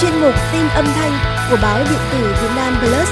chuyên 0.00 0.20
mục 0.20 0.34
tin 0.52 0.68
âm 0.68 0.84
thanh 0.84 1.18
của 1.50 1.56
báo 1.62 1.78
điện 1.78 1.98
tử 2.12 2.34
Việt 2.42 2.48
Nam 2.56 2.76
Plus. 2.80 3.08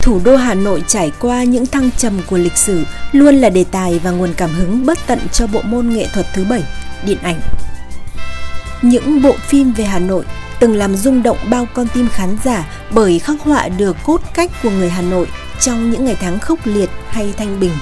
Thủ 0.00 0.20
đô 0.24 0.36
Hà 0.36 0.54
Nội 0.54 0.84
trải 0.88 1.12
qua 1.20 1.44
những 1.44 1.66
thăng 1.66 1.90
trầm 1.90 2.20
của 2.30 2.36
lịch 2.36 2.56
sử 2.56 2.84
luôn 3.12 3.34
là 3.34 3.50
đề 3.50 3.64
tài 3.70 4.00
và 4.04 4.10
nguồn 4.10 4.34
cảm 4.36 4.50
hứng 4.50 4.86
bất 4.86 4.98
tận 5.06 5.18
cho 5.32 5.46
bộ 5.46 5.62
môn 5.62 5.90
nghệ 5.90 6.06
thuật 6.14 6.26
thứ 6.34 6.44
bảy, 6.44 6.62
điện 7.06 7.18
ảnh. 7.22 7.40
Những 8.82 9.22
bộ 9.22 9.32
phim 9.32 9.72
về 9.72 9.84
Hà 9.84 9.98
Nội 9.98 10.24
từng 10.60 10.76
làm 10.76 10.96
rung 10.96 11.22
động 11.22 11.38
bao 11.50 11.66
con 11.74 11.86
tim 11.94 12.08
khán 12.08 12.36
giả 12.44 12.64
bởi 12.90 13.18
khắc 13.18 13.36
họa 13.40 13.68
được 13.68 13.96
cốt 14.04 14.20
cách 14.34 14.50
của 14.62 14.70
người 14.70 14.90
Hà 14.90 15.02
Nội 15.02 15.26
trong 15.60 15.90
những 15.90 16.04
ngày 16.04 16.16
tháng 16.20 16.38
khốc 16.38 16.58
liệt 16.64 16.90
hay 17.08 17.34
thanh 17.36 17.60
bình. 17.60 17.72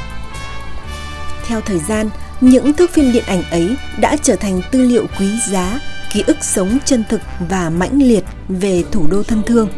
Theo 1.46 1.60
thời 1.60 1.78
gian, 1.78 2.10
những 2.44 2.72
thước 2.72 2.90
phim 2.90 3.12
điện 3.12 3.24
ảnh 3.26 3.42
ấy 3.50 3.76
đã 4.00 4.16
trở 4.22 4.36
thành 4.36 4.60
tư 4.70 4.82
liệu 4.82 5.06
quý 5.18 5.26
giá, 5.48 5.80
ký 6.12 6.22
ức 6.26 6.36
sống 6.40 6.78
chân 6.84 7.04
thực 7.08 7.20
và 7.48 7.70
mãnh 7.70 8.02
liệt 8.02 8.24
về 8.48 8.82
thủ 8.92 9.06
đô 9.10 9.22
thân 9.22 9.42
thương. 9.46 9.68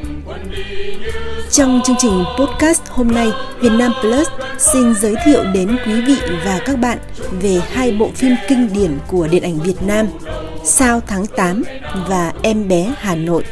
Trong 1.51 1.81
chương 1.85 1.97
trình 1.99 2.25
podcast 2.39 2.83
hôm 2.89 3.09
nay, 3.09 3.29
Việt 3.61 3.73
Nam 3.73 3.93
Plus 4.01 4.29
xin 4.59 4.95
giới 4.95 5.15
thiệu 5.25 5.45
đến 5.55 5.77
quý 5.87 6.01
vị 6.01 6.17
và 6.45 6.61
các 6.65 6.79
bạn 6.79 6.99
về 7.41 7.61
hai 7.73 7.93
bộ 7.93 8.11
phim 8.15 8.33
kinh 8.49 8.69
điển 8.73 8.99
của 9.09 9.29
điện 9.29 9.43
ảnh 9.43 9.59
Việt 9.59 9.83
Nam, 9.83 10.07
Sao 10.65 11.01
tháng 11.07 11.27
8 11.27 11.63
và 12.09 12.33
Em 12.43 12.69
bé 12.69 12.95
Hà 12.99 13.15
Nội. 13.15 13.45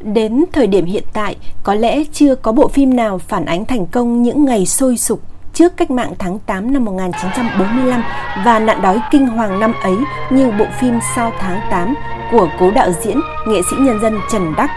Đến 0.00 0.44
thời 0.52 0.66
điểm 0.66 0.84
hiện 0.84 1.04
tại, 1.12 1.36
có 1.62 1.74
lẽ 1.74 2.04
chưa 2.12 2.34
có 2.34 2.52
bộ 2.52 2.68
phim 2.68 2.96
nào 2.96 3.18
phản 3.18 3.44
ánh 3.44 3.64
thành 3.64 3.86
công 3.86 4.22
những 4.22 4.44
ngày 4.44 4.66
sôi 4.66 4.96
sục 4.96 5.22
trước 5.54 5.76
cách 5.76 5.90
mạng 5.90 6.12
tháng 6.18 6.38
8 6.38 6.72
năm 6.72 6.84
1945 6.84 8.02
và 8.44 8.58
nạn 8.58 8.82
đói 8.82 9.00
kinh 9.10 9.26
hoàng 9.26 9.60
năm 9.60 9.72
ấy 9.82 9.96
như 10.30 10.50
bộ 10.58 10.64
phim 10.80 10.98
Sau 11.16 11.32
tháng 11.40 11.60
8 11.70 11.94
của 12.30 12.48
cố 12.60 12.70
đạo 12.70 12.90
diễn, 13.02 13.20
nghệ 13.46 13.60
sĩ 13.70 13.76
nhân 13.78 14.00
dân 14.02 14.20
Trần 14.32 14.54
Đắc. 14.56 14.70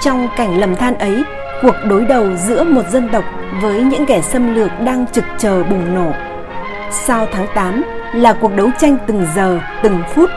Trong 0.00 0.28
cảnh 0.36 0.58
lầm 0.58 0.76
than 0.76 0.94
ấy, 0.98 1.22
cuộc 1.62 1.74
đối 1.88 2.04
đầu 2.04 2.36
giữa 2.36 2.64
một 2.64 2.82
dân 2.90 3.08
tộc 3.12 3.24
với 3.62 3.82
những 3.82 4.06
kẻ 4.06 4.20
xâm 4.20 4.54
lược 4.54 4.70
đang 4.84 5.06
trực 5.06 5.24
chờ 5.38 5.64
bùng 5.64 5.94
nổ. 5.94 6.12
Sau 6.90 7.26
tháng 7.32 7.46
8 7.54 7.84
là 8.14 8.32
cuộc 8.32 8.54
đấu 8.56 8.70
tranh 8.78 8.96
từng 9.06 9.26
giờ, 9.36 9.60
từng 9.82 10.02
phút 10.14 10.30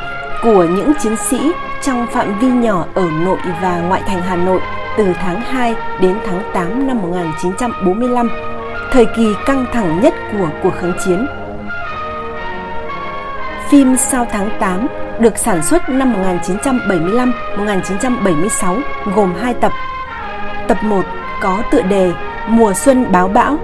của 0.44 0.64
những 0.64 0.94
chiến 1.00 1.16
sĩ 1.30 1.52
trong 1.82 2.08
phạm 2.08 2.40
vi 2.40 2.48
nhỏ 2.48 2.86
ở 2.94 3.10
nội 3.26 3.38
và 3.62 3.80
ngoại 3.80 4.02
thành 4.08 4.22
Hà 4.22 4.36
Nội 4.36 4.62
từ 4.98 5.14
tháng 5.14 5.42
2 5.42 5.76
đến 6.02 6.18
tháng 6.26 6.42
8 6.54 6.88
năm 6.88 7.02
1945 7.02 8.51
thời 8.92 9.06
kỳ 9.06 9.36
căng 9.46 9.66
thẳng 9.74 10.02
nhất 10.02 10.14
của 10.32 10.50
cuộc 10.64 10.74
kháng 10.82 10.94
chiến. 11.06 11.28
Phim 13.70 13.98
Sau 13.98 14.28
tháng 14.32 14.50
8 14.60 14.88
được 15.20 15.38
sản 15.38 15.64
xuất 15.64 15.90
năm 15.90 16.14
1975-1976 17.58 18.82
gồm 19.16 19.34
2 19.42 19.54
tập. 19.54 19.72
Tập 20.68 20.78
1 20.84 21.06
có 21.42 21.64
tựa 21.72 21.82
đề 21.82 22.12
Mùa 22.48 22.74
xuân 22.74 23.12
báo 23.12 23.28
bão. 23.28 23.58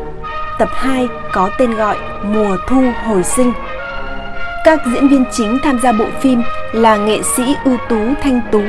Tập 0.60 0.70
2 0.74 1.08
có 1.34 1.50
tên 1.58 1.76
gọi 1.76 1.98
Mùa 2.24 2.58
thu 2.68 2.84
hồi 3.06 3.24
sinh. 3.24 3.54
Các 4.66 4.80
diễn 4.94 5.08
viên 5.08 5.26
chính 5.32 5.58
tham 5.64 5.80
gia 5.84 5.92
bộ 5.92 6.06
phim 6.22 6.42
là 6.72 6.98
nghệ 6.98 7.22
sĩ 7.36 7.56
ưu 7.64 7.78
tú 7.90 8.00
Thanh 8.22 8.42
Tú, 8.52 8.62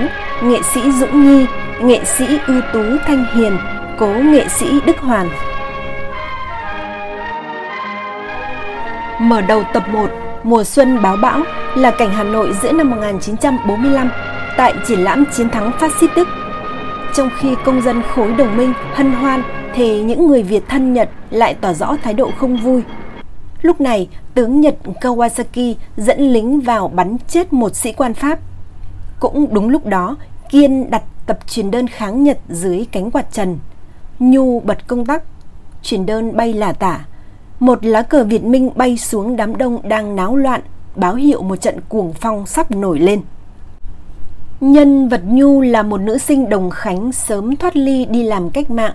nghệ 0.43 0.63
sĩ 0.63 0.93
Dũng 0.93 1.27
Nhi, 1.27 1.47
nghệ 1.81 2.05
sĩ 2.05 2.39
ưu 2.47 2.61
tú 2.73 2.83
Thanh 3.07 3.25
Hiền, 3.35 3.59
cố 3.99 4.07
nghệ 4.07 4.49
sĩ 4.49 4.81
Đức 4.87 4.99
Hoàn. 4.99 5.29
Mở 9.21 9.41
đầu 9.41 9.63
tập 9.75 9.83
1, 9.89 10.11
Mùa 10.43 10.65
xuân 10.65 11.03
báo 11.03 11.17
bão 11.17 11.41
là 11.77 11.91
cảnh 11.91 12.11
Hà 12.11 12.25
Nội 12.25 12.55
giữa 12.63 12.73
năm 12.73 12.91
1945 12.91 14.11
tại 14.57 14.75
triển 14.87 15.01
lãm 15.01 15.25
chiến 15.37 15.51
thắng 15.51 15.73
phát 15.79 15.93
xít 16.01 16.11
Đức. 16.17 16.29
Trong 17.15 17.31
khi 17.39 17.55
công 17.65 17.83
dân 17.83 18.03
khối 18.15 18.33
đồng 18.33 18.57
minh 18.57 18.73
hân 18.95 19.13
hoan 19.13 19.43
thì 19.75 20.03
những 20.03 20.27
người 20.27 20.43
Việt 20.43 20.65
thân 20.69 20.93
Nhật 20.93 21.11
lại 21.31 21.55
tỏ 21.61 21.73
rõ 21.73 21.97
thái 22.03 22.15
độ 22.15 22.31
không 22.39 22.57
vui. 22.57 22.83
Lúc 23.63 23.81
này, 23.81 24.09
tướng 24.35 24.61
Nhật 24.61 24.77
Kawasaki 25.01 25.75
dẫn 25.97 26.21
lính 26.21 26.61
vào 26.61 26.89
bắn 26.89 27.17
chết 27.29 27.53
một 27.53 27.77
sĩ 27.77 27.93
quan 27.93 28.15
Pháp. 28.15 28.39
Cũng 29.21 29.55
đúng 29.55 29.69
lúc 29.69 29.87
đó, 29.87 30.17
Kiên 30.51 30.91
đặt 30.91 31.03
tập 31.27 31.39
truyền 31.47 31.71
đơn 31.71 31.89
kháng 31.89 32.25
Nhật 32.25 32.39
dưới 32.49 32.87
cánh 32.93 33.11
quạt 33.11 33.33
trần. 33.33 33.59
Nhu 34.19 34.61
bật 34.61 34.87
công 34.87 35.07
tắc, 35.07 35.23
truyền 35.83 36.07
đơn 36.07 36.37
bay 36.37 36.53
lả 36.53 36.73
tả, 36.73 37.01
một 37.61 37.85
lá 37.85 38.03
cờ 38.03 38.25
Việt 38.25 38.45
Minh 38.45 38.71
bay 38.75 38.97
xuống 38.97 39.37
đám 39.37 39.57
đông 39.57 39.89
đang 39.89 40.17
náo 40.17 40.37
loạn, 40.37 40.61
báo 40.97 41.15
hiệu 41.15 41.43
một 41.43 41.57
trận 41.57 41.81
cuồng 41.89 42.13
phong 42.13 42.47
sắp 42.47 42.71
nổi 42.71 42.99
lên. 42.99 43.21
Nhân 44.61 45.09
vật 45.09 45.21
Nhu 45.27 45.61
là 45.61 45.83
một 45.83 46.01
nữ 46.01 46.19
sinh 46.19 46.49
đồng 46.49 46.71
khánh 46.71 47.13
sớm 47.13 47.57
thoát 47.57 47.77
ly 47.77 48.05
đi 48.05 48.23
làm 48.23 48.51
cách 48.51 48.71
mạng. 48.71 48.93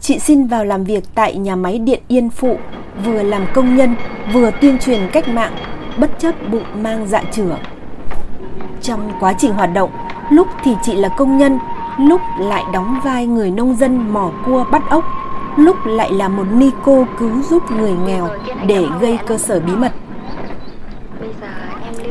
Chị 0.00 0.18
xin 0.18 0.46
vào 0.46 0.64
làm 0.64 0.84
việc 0.84 1.04
tại 1.14 1.36
nhà 1.36 1.56
máy 1.56 1.78
điện 1.78 2.02
Yên 2.08 2.30
Phụ, 2.30 2.56
vừa 3.04 3.22
làm 3.22 3.46
công 3.54 3.76
nhân, 3.76 3.94
vừa 4.32 4.50
tuyên 4.60 4.78
truyền 4.78 5.00
cách 5.12 5.28
mạng, 5.28 5.52
bất 5.98 6.10
chấp 6.18 6.34
bụng 6.50 6.82
mang 6.82 7.06
dạ 7.08 7.22
chửa. 7.32 7.58
Trong 8.82 9.12
quá 9.20 9.34
trình 9.38 9.52
hoạt 9.52 9.74
động, 9.74 9.90
lúc 10.30 10.46
thì 10.64 10.70
chị 10.82 10.94
là 10.94 11.08
công 11.08 11.38
nhân, 11.38 11.58
lúc 11.98 12.20
lại 12.40 12.64
đóng 12.72 13.00
vai 13.04 13.26
người 13.26 13.50
nông 13.50 13.76
dân 13.76 14.12
mò 14.12 14.32
cua 14.46 14.64
bắt 14.72 14.82
ốc 14.90 15.04
lúc 15.58 15.76
lại 15.86 16.12
là 16.12 16.28
một 16.28 16.44
ni 16.52 16.70
cô 16.84 17.06
cứu 17.18 17.42
giúp 17.50 17.70
người 17.70 17.92
nghèo 18.06 18.28
để 18.66 18.84
gây 19.00 19.18
cơ 19.26 19.38
sở 19.38 19.60
bí 19.60 19.72
mật. 19.72 19.92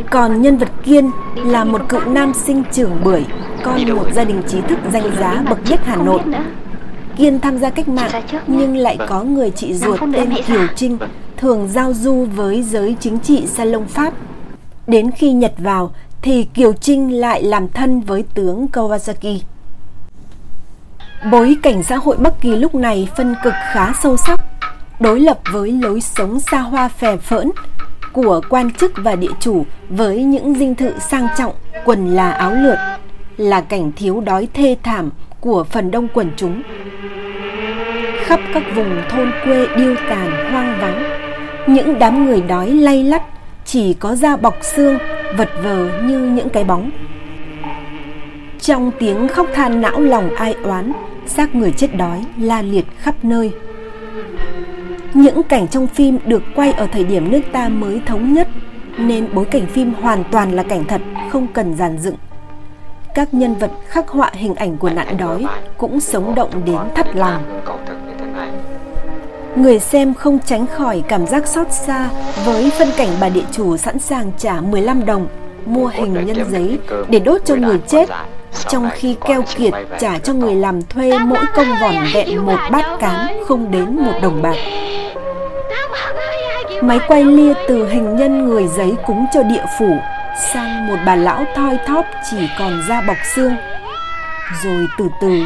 Còn 0.10 0.42
nhân 0.42 0.58
vật 0.58 0.70
Kiên 0.84 1.12
là 1.36 1.64
một 1.64 1.82
cựu 1.90 2.02
nam 2.06 2.34
sinh 2.34 2.64
trưởng 2.72 3.04
bưởi, 3.04 3.26
con 3.64 3.96
một 3.96 4.14
gia 4.14 4.24
đình 4.24 4.42
trí 4.48 4.62
thức 4.62 4.80
danh 4.94 5.12
giá 5.20 5.44
bậc 5.50 5.60
nhất 5.70 5.80
Hà 5.84 5.96
Nội. 5.96 6.22
Kiên 7.18 7.40
tham 7.40 7.58
gia 7.58 7.70
cách 7.70 7.88
mạng 7.88 8.12
nhưng 8.48 8.78
lại 8.78 8.98
có 9.08 9.24
người 9.24 9.52
chị 9.52 9.74
ruột 9.74 10.00
tên 10.14 10.34
Kiều 10.48 10.68
Trinh 10.76 10.98
thường 11.38 11.68
giao 11.68 11.94
du 11.94 12.28
với 12.36 12.64
giới 12.64 12.96
chính 13.00 13.20
trị 13.20 13.48
salon 13.48 13.86
Pháp. 13.86 14.14
Đến 14.88 15.12
khi 15.12 15.32
Nhật 15.32 15.54
vào 15.58 15.92
thì 16.22 16.44
Kiều 16.44 16.74
Trinh 16.74 17.20
lại 17.20 17.44
làm 17.44 17.68
thân 17.68 18.02
với 18.02 18.24
tướng 18.34 18.68
Kawasaki. 18.74 19.40
Bối 21.32 21.58
cảnh 21.64 21.84
xã 21.84 21.96
hội 21.96 22.18
Bắc 22.18 22.42
Kỳ 22.42 22.56
lúc 22.56 22.76
này 22.76 23.08
phân 23.18 23.36
cực 23.44 23.54
khá 23.74 23.94
sâu 24.04 24.18
sắc, 24.18 24.40
đối 25.00 25.20
lập 25.20 25.40
với 25.52 25.72
lối 25.72 26.02
sống 26.02 26.40
xa 26.40 26.60
hoa 26.60 26.88
phè 26.88 27.18
phỡn 27.18 27.50
của 28.14 28.42
quan 28.50 28.72
chức 28.72 28.92
và 28.98 29.16
địa 29.16 29.32
chủ 29.40 29.66
với 29.90 30.24
những 30.24 30.54
dinh 30.54 30.76
thự 30.76 30.92
sang 31.00 31.28
trọng, 31.38 31.54
quần 31.86 32.16
là 32.16 32.32
áo 32.32 32.54
lượt, 32.54 32.78
là 33.38 33.62
cảnh 33.62 33.92
thiếu 33.96 34.22
đói 34.22 34.48
thê 34.54 34.78
thảm 34.84 35.10
của 35.40 35.64
phần 35.64 35.92
đông 35.92 36.08
quần 36.14 36.32
chúng. 36.38 36.62
Khắp 38.26 38.40
các 38.54 38.64
vùng 38.76 39.02
thôn 39.10 39.32
quê 39.44 39.68
điêu 39.78 39.96
tàn 40.10 40.52
hoang 40.52 40.78
vắng, 40.82 41.04
những 41.68 42.00
đám 42.00 42.26
người 42.26 42.42
đói 42.42 42.72
lay 42.72 43.04
lắt 43.04 43.22
chỉ 43.66 43.94
có 43.94 44.16
da 44.16 44.38
bọc 44.38 44.58
xương 44.62 44.98
vật 45.38 45.50
vờ 45.64 45.90
như 46.04 46.20
những 46.20 46.50
cái 46.50 46.64
bóng. 46.64 46.92
Trong 48.62 48.92
tiếng 49.00 49.28
khóc 49.28 49.48
than 49.54 49.82
não 49.82 50.00
lòng 50.00 50.36
ai 50.36 50.56
oán, 50.64 50.92
xác 51.28 51.56
người 51.56 51.72
chết 51.72 51.96
đói 51.96 52.26
la 52.38 52.62
liệt 52.62 52.86
khắp 52.98 53.16
nơi. 53.24 53.52
Những 55.14 55.44
cảnh 55.44 55.68
trong 55.68 55.88
phim 55.88 56.20
được 56.26 56.44
quay 56.56 56.72
ở 56.72 56.88
thời 56.92 57.04
điểm 57.04 57.32
nước 57.32 57.42
ta 57.52 57.70
mới 57.70 58.02
thống 58.06 58.34
nhất, 58.34 58.48
nên 58.98 59.28
bối 59.34 59.46
cảnh 59.46 59.66
phim 59.66 59.94
hoàn 59.94 60.24
toàn 60.32 60.52
là 60.52 60.64
cảnh 60.64 60.84
thật, 60.88 61.02
không 61.32 61.48
cần 61.54 61.76
giàn 61.76 61.98
dựng. 61.98 62.16
Các 63.16 63.34
nhân 63.34 63.56
vật 63.56 63.72
khắc 63.88 64.08
họa 64.08 64.32
hình 64.34 64.56
ảnh 64.56 64.78
của 64.78 64.90
nạn 64.90 65.18
đói 65.18 65.46
cũng 65.78 66.00
sống 66.00 66.36
động 66.36 66.52
đến 66.66 66.78
thắt 66.96 67.16
lòng. 67.16 67.62
Người 69.56 69.80
xem 69.80 70.14
không 70.14 70.40
tránh 70.46 70.68
khỏi 70.68 71.04
cảm 71.08 71.28
giác 71.28 71.48
xót 71.48 71.68
xa 71.72 72.10
với 72.46 72.70
phân 72.70 72.88
cảnh 72.98 73.10
bà 73.22 73.30
địa 73.30 73.46
chủ 73.52 73.78
sẵn 73.78 74.00
sàng 74.00 74.32
trả 74.38 74.62
15 74.62 75.06
đồng 75.06 75.28
mua 75.66 75.88
hình 75.88 76.14
nhân 76.14 76.38
giấy 76.52 76.80
để 77.10 77.20
đốt 77.20 77.42
cho 77.46 77.56
người 77.56 77.80
chết 77.88 78.10
trong 78.70 78.90
khi 78.94 79.16
keo 79.28 79.44
kiệt 79.56 79.74
trả 80.00 80.20
cho 80.20 80.34
người 80.34 80.56
làm 80.56 80.82
thuê 80.82 81.20
mỗi 81.20 81.46
công 81.56 81.68
vỏn 81.82 81.96
vẹn 82.14 82.46
một 82.46 82.60
bát 82.72 82.86
cám 83.00 83.28
không 83.48 83.72
đến 83.72 83.96
một 83.96 84.14
đồng 84.22 84.42
bạc. 84.42 84.56
Máy 86.84 87.00
quay 87.08 87.24
lia 87.24 87.54
từ 87.68 87.88
hình 87.90 88.16
nhân 88.16 88.50
người 88.50 88.68
giấy 88.68 88.94
cúng 89.06 89.26
cho 89.34 89.44
địa 89.44 89.66
phủ 89.80 89.98
sang 90.54 90.88
một 90.88 90.98
bà 91.06 91.16
lão 91.16 91.46
thoi 91.56 91.78
thóp 91.88 92.06
chỉ 92.32 92.38
còn 92.60 92.82
da 92.88 93.02
bọc 93.02 93.18
xương. 93.36 93.56
Rồi 94.64 94.88
từ 94.98 95.10
từ, 95.22 95.42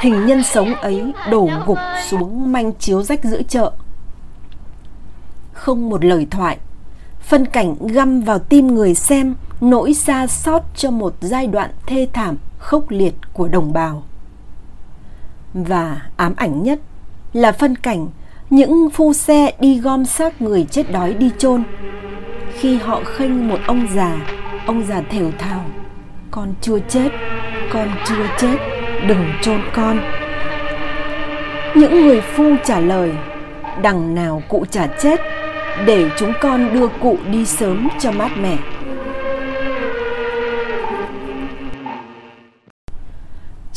hình 0.00 0.26
nhân 0.26 0.42
sống 0.42 0.74
ấy 0.74 1.12
đổ 1.30 1.48
gục 1.66 1.78
xuống 2.08 2.52
manh 2.52 2.72
chiếu 2.72 3.02
rách 3.02 3.24
giữa 3.24 3.42
chợ. 3.48 3.70
Không 5.52 5.90
một 5.90 6.04
lời 6.04 6.26
thoại, 6.30 6.58
phân 7.20 7.46
cảnh 7.46 7.74
găm 7.80 8.20
vào 8.20 8.38
tim 8.38 8.66
người 8.66 8.94
xem 8.94 9.34
nỗi 9.60 9.94
xa 9.94 10.26
xót 10.26 10.62
cho 10.76 10.90
một 10.90 11.14
giai 11.20 11.46
đoạn 11.46 11.70
thê 11.86 12.08
thảm 12.12 12.36
khốc 12.60 12.90
liệt 12.90 13.14
của 13.32 13.48
đồng 13.48 13.72
bào. 13.72 14.02
Và 15.54 16.02
ám 16.16 16.32
ảnh 16.36 16.62
nhất 16.62 16.80
là 17.32 17.52
phân 17.52 17.76
cảnh 17.76 18.08
những 18.50 18.90
phu 18.90 19.12
xe 19.12 19.52
đi 19.60 19.78
gom 19.78 20.04
xác 20.04 20.42
người 20.42 20.66
chết 20.70 20.92
đói 20.92 21.14
đi 21.14 21.30
chôn. 21.38 21.62
Khi 22.58 22.76
họ 22.76 23.00
khênh 23.04 23.48
một 23.48 23.58
ông 23.66 23.86
già 23.94 24.16
ông 24.66 24.86
già 24.86 25.02
thều 25.10 25.30
thào, 25.38 25.64
con 26.30 26.54
chưa 26.60 26.78
chết, 26.88 27.08
con 27.72 27.88
chưa 28.04 28.26
chết, 28.38 28.56
đừng 29.08 29.24
chôn 29.42 29.60
con. 29.74 30.00
Những 31.74 32.06
người 32.06 32.20
phu 32.20 32.44
trả 32.64 32.80
lời, 32.80 33.12
đằng 33.82 34.14
nào 34.14 34.42
cụ 34.48 34.64
chả 34.70 34.86
chết, 34.86 35.20
để 35.86 36.10
chúng 36.18 36.32
con 36.40 36.74
đưa 36.74 36.88
cụ 36.88 37.16
đi 37.30 37.46
sớm 37.46 37.88
cho 37.98 38.12
mát 38.12 38.30
mẻ. 38.42 38.56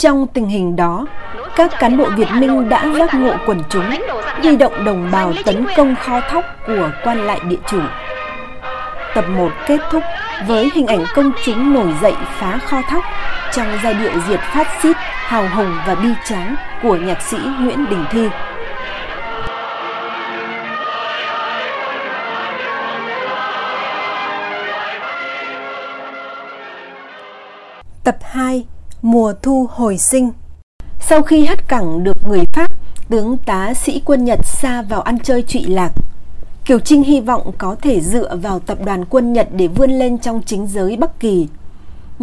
Trong 0.04 0.28
tình 0.28 0.48
hình 0.48 0.76
đó 0.76 1.06
các 1.56 1.72
cán 1.80 1.98
bộ 1.98 2.10
Việt 2.16 2.28
Minh 2.34 2.70
đã 2.70 2.86
giác 2.98 3.14
ngộ 3.14 3.34
quần 3.46 3.64
chúng, 3.70 3.90
huy 4.42 4.58
động 4.58 4.86
đồng 4.86 5.12
bào 5.12 5.34
tấn 5.46 5.66
công 5.78 5.96
kho 5.96 6.20
thóc 6.30 6.46
của 6.68 6.92
quan 7.04 7.18
lại 7.18 7.40
địa 7.50 7.58
chủ. 7.68 7.80
Tập 9.16 9.26
1 9.30 9.50
kết 9.68 9.80
thúc 9.92 10.04
với 10.48 10.72
hình 10.74 10.88
ảnh 10.88 11.06
công 11.16 11.32
chúng 11.44 11.74
nổi 11.74 11.94
dậy 12.02 12.14
phá 12.40 12.58
kho 12.58 12.82
thóc 12.90 13.04
trong 13.54 13.68
giai 13.84 13.94
điệu 13.94 14.12
diệt 14.28 14.40
phát 14.40 14.68
xít, 14.82 14.98
hào 15.00 15.48
hùng 15.56 15.78
và 15.88 15.96
bi 15.96 16.10
tráng 16.26 16.56
của 16.82 16.96
nhạc 16.96 17.22
sĩ 17.22 17.38
Nguyễn 17.60 17.90
Đình 17.90 18.06
Thi. 18.12 18.30
Tập 28.04 28.16
2 28.22 28.66
Mùa 29.04 29.34
thu 29.42 29.68
hồi 29.70 29.98
sinh 29.98 30.32
Sau 31.00 31.22
khi 31.22 31.46
hất 31.46 31.68
cẳng 31.68 32.04
được 32.04 32.28
người 32.28 32.44
Pháp, 32.54 32.72
tướng 33.10 33.38
tá 33.46 33.74
sĩ 33.74 34.02
quân 34.06 34.26
Nhật 34.26 34.40
xa 34.46 34.82
vào 34.82 35.02
ăn 35.02 35.20
chơi 35.20 35.42
trụy 35.42 35.64
lạc. 35.64 35.92
Kiều 36.66 36.80
Trinh 36.80 37.04
hy 37.04 37.22
vọng 37.22 37.52
có 37.58 37.76
thể 37.82 38.02
dựa 38.02 38.36
vào 38.36 38.60
tập 38.60 38.78
đoàn 38.86 39.06
quân 39.06 39.34
Nhật 39.34 39.48
để 39.56 39.68
vươn 39.68 39.92
lên 39.92 40.18
trong 40.18 40.42
chính 40.46 40.68
giới 40.68 40.98
Bắc 40.98 41.20
Kỳ. 41.20 41.48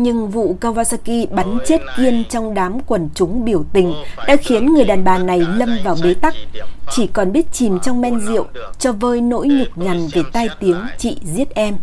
Nhưng 0.02 0.29
vụ 0.29 0.56
Kawasaki 0.61 1.26
bắn 1.31 1.58
chết 1.67 1.81
Kiên 1.97 2.25
trong 2.31 2.55
đám 2.55 2.81
quần 2.87 3.08
chúng 3.14 3.44
biểu 3.44 3.64
tình 3.73 3.94
đã 4.26 4.37
khiến 4.37 4.75
người 4.75 4.85
đàn 4.85 5.05
bà 5.05 5.19
này 5.19 5.41
lâm 5.56 5.79
vào 5.85 5.97
bế 6.02 6.14
tắc, 6.14 6.35
chỉ 6.91 7.06
còn 7.06 7.32
biết 7.32 7.52
chìm 7.52 7.81
trong 7.81 8.00
men 8.00 8.20
rượu 8.20 8.47
cho 8.79 8.93
vơi 8.93 9.20
nỗi 9.20 9.47
nhục 9.47 9.79
nhằn 9.79 10.08
về 10.12 10.23
tai 10.32 10.49
tiếng 10.61 10.87
chị 10.99 11.19
giết 11.25 11.55
em. 11.55 11.76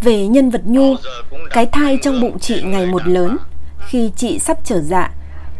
Về 0.00 0.26
nhân 0.26 0.50
vật 0.50 0.62
Nhu, 0.64 0.94
cái 1.50 1.66
thai 1.66 1.98
trong 2.02 2.20
bụng 2.20 2.38
chị 2.38 2.62
ngày 2.64 2.86
một 2.86 3.06
lớn. 3.06 3.36
Khi 3.88 4.10
chị 4.16 4.38
sắp 4.38 4.58
trở 4.64 4.80
dạ, 4.80 5.10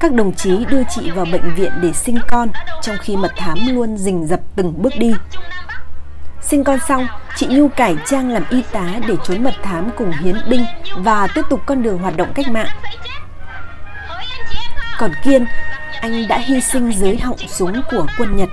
các 0.00 0.12
đồng 0.12 0.34
chí 0.34 0.64
đưa 0.70 0.82
chị 0.94 1.10
vào 1.10 1.24
bệnh 1.32 1.54
viện 1.54 1.72
để 1.82 1.92
sinh 1.92 2.18
con, 2.28 2.48
trong 2.82 2.96
khi 3.00 3.16
mật 3.16 3.32
thám 3.36 3.58
luôn 3.74 3.96
rình 3.96 4.26
rập 4.26 4.40
từng 4.56 4.82
bước 4.82 4.92
đi. 4.98 5.12
Sinh 6.50 6.64
con 6.64 6.78
xong, 6.88 7.06
chị 7.36 7.46
Nhu 7.46 7.68
cải 7.68 7.96
trang 8.06 8.30
làm 8.30 8.42
y 8.50 8.62
tá 8.72 8.84
để 9.08 9.14
trốn 9.24 9.44
mật 9.44 9.54
thám 9.62 9.90
cùng 9.96 10.12
hiến 10.12 10.36
binh 10.48 10.64
và 10.96 11.26
tiếp 11.34 11.42
tục 11.50 11.60
con 11.66 11.82
đường 11.82 11.98
hoạt 11.98 12.16
động 12.16 12.32
cách 12.34 12.48
mạng. 12.48 12.68
Còn 14.98 15.10
Kiên, 15.24 15.46
anh 16.00 16.28
đã 16.28 16.38
hy 16.38 16.60
sinh 16.60 16.92
dưới 16.92 17.16
họng 17.16 17.38
súng 17.48 17.80
của 17.90 18.06
quân 18.18 18.36
Nhật. 18.36 18.48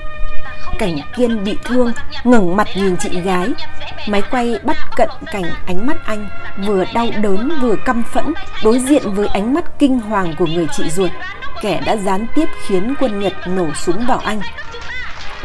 Cảnh 0.79 0.97
Kiên 1.15 1.43
bị 1.43 1.57
thương, 1.63 1.93
ngẩng 2.23 2.55
mặt 2.55 2.67
nhìn 2.75 2.97
chị 2.97 3.21
gái. 3.21 3.47
Máy 4.07 4.21
quay 4.31 4.59
bắt 4.63 4.77
cận 4.95 5.09
cảnh 5.31 5.51
ánh 5.67 5.87
mắt 5.87 5.97
anh, 6.05 6.29
vừa 6.65 6.85
đau 6.93 7.07
đớn 7.21 7.59
vừa 7.61 7.75
căm 7.85 8.03
phẫn, 8.03 8.33
đối 8.63 8.79
diện 8.79 9.13
với 9.13 9.27
ánh 9.27 9.53
mắt 9.53 9.79
kinh 9.79 9.99
hoàng 9.99 10.35
của 10.37 10.45
người 10.45 10.67
chị 10.77 10.89
ruột, 10.89 11.11
kẻ 11.61 11.81
đã 11.85 11.97
gián 11.97 12.27
tiếp 12.35 12.49
khiến 12.67 12.93
quân 12.99 13.19
Nhật 13.19 13.33
nổ 13.47 13.73
súng 13.73 14.05
vào 14.05 14.17
anh. 14.17 14.41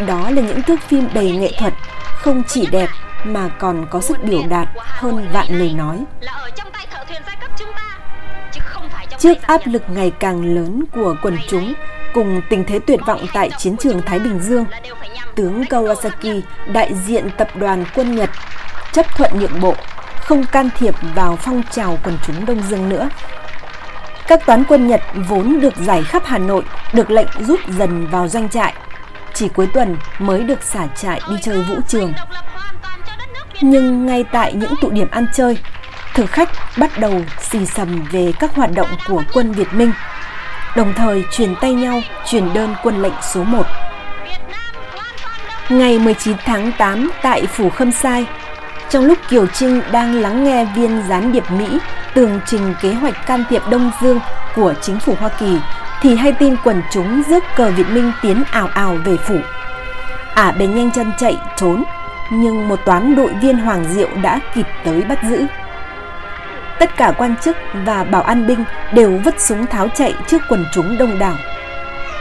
Đó 0.06 0.30
là 0.30 0.42
những 0.42 0.62
thước 0.62 0.80
phim 0.80 1.08
đầy 1.14 1.30
nghệ 1.30 1.52
thuật, 1.58 1.74
không 2.18 2.42
chỉ 2.48 2.66
đẹp 2.66 2.88
mà 3.24 3.48
còn 3.48 3.86
có 3.90 4.00
sức 4.00 4.16
biểu 4.22 4.42
đạt 4.48 4.68
hơn 4.76 5.28
vạn 5.32 5.46
lời 5.48 5.72
nói. 5.76 6.04
Trước 9.18 9.42
áp 9.42 9.60
lực 9.64 9.82
ngày 9.88 10.12
càng 10.18 10.54
lớn 10.54 10.84
của 10.92 11.14
quần 11.22 11.38
chúng 11.48 11.74
cùng 12.14 12.40
tình 12.48 12.64
thế 12.64 12.78
tuyệt 12.78 13.00
vọng 13.06 13.26
tại 13.34 13.50
chiến 13.58 13.76
trường 13.76 14.02
Thái 14.02 14.18
Bình 14.18 14.40
Dương, 14.40 14.64
tướng 15.34 15.62
Kawasaki, 15.62 16.40
đại 16.72 16.94
diện 17.06 17.30
tập 17.36 17.48
đoàn 17.54 17.84
quân 17.94 18.16
Nhật, 18.16 18.30
chấp 18.92 19.16
thuận 19.16 19.38
nhượng 19.38 19.60
bộ, 19.60 19.74
không 20.20 20.44
can 20.44 20.70
thiệp 20.78 20.94
vào 21.14 21.36
phong 21.36 21.62
trào 21.70 21.98
quần 22.04 22.18
chúng 22.26 22.46
Đông 22.46 22.62
Dương 22.62 22.88
nữa. 22.88 23.08
Các 24.28 24.46
toán 24.46 24.64
quân 24.64 24.86
Nhật 24.88 25.02
vốn 25.28 25.60
được 25.60 25.76
giải 25.76 26.02
khắp 26.02 26.22
Hà 26.26 26.38
Nội 26.38 26.62
được 26.92 27.10
lệnh 27.10 27.28
rút 27.46 27.60
dần 27.68 28.06
vào 28.06 28.28
doanh 28.28 28.48
trại 28.48 28.74
chỉ 29.38 29.49
cuối 29.49 29.67
tuần 29.75 29.96
mới 30.19 30.43
được 30.43 30.62
xả 30.62 30.87
trại 30.96 31.20
đi 31.31 31.37
chơi 31.43 31.62
vũ 31.62 31.75
trường. 31.88 32.12
Nhưng 33.61 34.06
ngay 34.06 34.25
tại 34.32 34.52
những 34.52 34.75
tụ 34.81 34.90
điểm 34.90 35.08
ăn 35.11 35.26
chơi, 35.35 35.58
thực 36.14 36.31
khách 36.31 36.49
bắt 36.79 36.99
đầu 36.99 37.23
xì 37.40 37.67
xầm 37.67 38.05
về 38.11 38.32
các 38.38 38.55
hoạt 38.55 38.70
động 38.75 38.88
của 39.08 39.23
quân 39.32 39.52
Việt 39.52 39.75
Minh, 39.75 39.93
đồng 40.76 40.94
thời 40.94 41.25
truyền 41.31 41.55
tay 41.61 41.73
nhau 41.73 42.00
truyền 42.26 42.52
đơn 42.55 42.75
quân 42.82 43.02
lệnh 43.02 43.12
số 43.35 43.44
1. 43.44 43.67
Ngày 45.69 45.99
19 45.99 46.37
tháng 46.44 46.73
8 46.79 47.11
tại 47.23 47.46
Phủ 47.46 47.70
Khâm 47.70 47.93
Sai, 47.93 48.26
trong 48.90 49.05
lúc 49.05 49.19
Kiều 49.29 49.46
Trinh 49.46 49.81
đang 49.93 50.14
lắng 50.14 50.44
nghe 50.44 50.67
viên 50.76 51.02
gián 51.08 51.32
điệp 51.32 51.50
Mỹ 51.50 51.79
tường 52.14 52.40
trình 52.46 52.75
kế 52.82 52.93
hoạch 52.93 53.26
can 53.26 53.44
thiệp 53.50 53.62
Đông 53.70 53.90
Dương 54.02 54.20
của 54.55 54.75
chính 54.82 55.00
phủ 55.00 55.14
Hoa 55.20 55.29
Kỳ 55.29 55.58
thì 56.02 56.16
hay 56.16 56.32
tin 56.32 56.56
quần 56.64 56.82
chúng 56.90 57.22
rước 57.28 57.44
cờ 57.56 57.70
Việt 57.70 57.88
Minh 57.90 58.12
tiến 58.22 58.42
ảo 58.50 58.68
ảo 58.74 58.96
về 59.04 59.16
phủ. 59.16 59.36
Ả 60.34 60.42
à, 60.42 60.52
bèn 60.58 60.74
nhanh 60.74 60.90
chân 60.90 61.12
chạy 61.18 61.38
trốn, 61.56 61.84
nhưng 62.30 62.68
một 62.68 62.80
toán 62.84 63.16
đội 63.16 63.32
viên 63.40 63.58
Hoàng 63.58 63.84
Diệu 63.84 64.08
đã 64.22 64.40
kịp 64.54 64.66
tới 64.84 65.02
bắt 65.02 65.18
giữ. 65.28 65.46
Tất 66.78 66.96
cả 66.96 67.12
quan 67.18 67.34
chức 67.36 67.56
và 67.84 68.04
bảo 68.04 68.22
an 68.22 68.46
binh 68.46 68.64
đều 68.92 69.20
vứt 69.24 69.40
súng 69.40 69.66
tháo 69.66 69.88
chạy 69.88 70.14
trước 70.26 70.42
quần 70.48 70.64
chúng 70.72 70.98
đông 70.98 71.18
đảo. 71.18 71.34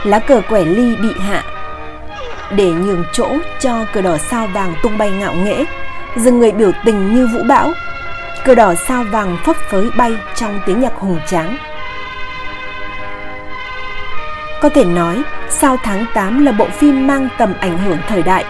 Lá 0.04 0.18
cờ 0.18 0.40
quẻ 0.48 0.64
ly 0.64 0.96
bị 0.96 1.08
hạ 1.20 1.42
để 2.50 2.70
nhường 2.70 3.04
chỗ 3.12 3.28
cho 3.60 3.84
cờ 3.92 4.02
đỏ 4.02 4.16
sao 4.30 4.46
vàng 4.46 4.74
tung 4.82 4.98
bay 4.98 5.10
ngạo 5.10 5.34
nghễ, 5.34 5.64
dừng 6.16 6.38
người 6.38 6.52
biểu 6.52 6.72
tình 6.84 7.14
như 7.14 7.26
vũ 7.26 7.38
bão. 7.48 7.72
Cờ 8.44 8.54
đỏ 8.54 8.74
sao 8.74 9.04
vàng 9.10 9.36
phấp 9.44 9.56
phới 9.70 9.90
bay 9.96 10.12
trong 10.34 10.60
tiếng 10.66 10.80
nhạc 10.80 10.94
hùng 10.94 11.20
tráng. 11.26 11.56
Có 14.60 14.68
thể 14.68 14.84
nói, 14.84 15.22
Sao 15.50 15.76
tháng 15.82 16.04
8 16.14 16.44
là 16.44 16.52
bộ 16.52 16.68
phim 16.68 17.06
mang 17.06 17.28
tầm 17.38 17.54
ảnh 17.60 17.78
hưởng 17.78 17.98
thời 18.08 18.22
đại. 18.22 18.44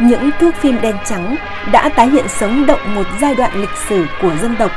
Những 0.00 0.30
thước 0.40 0.54
phim 0.54 0.80
đen 0.80 0.96
trắng 1.04 1.36
đã 1.72 1.88
tái 1.88 2.08
hiện 2.10 2.28
sống 2.28 2.66
động 2.66 2.94
một 2.94 3.06
giai 3.20 3.34
đoạn 3.34 3.60
lịch 3.60 3.76
sử 3.88 4.06
của 4.22 4.32
dân 4.42 4.56
tộc. 4.56 4.70